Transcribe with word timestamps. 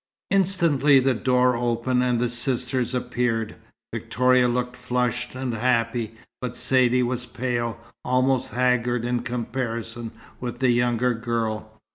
Instantly 0.31 0.99
the 0.99 1.13
door 1.13 1.55
opened, 1.55 2.01
and 2.01 2.19
the 2.19 2.27
sisters 2.27 2.95
appeared. 2.95 3.55
Victoria 3.93 4.47
looked 4.49 4.75
flushed 4.75 5.35
and 5.35 5.53
happy, 5.53 6.15
but 6.41 6.57
Saidee 6.57 7.03
was 7.03 7.27
pale, 7.27 7.77
almost 8.03 8.49
haggard 8.49 9.05
in 9.05 9.19
comparison 9.19 10.09
with 10.39 10.57
the 10.57 10.71
younger 10.71 11.13
girl. 11.13 11.79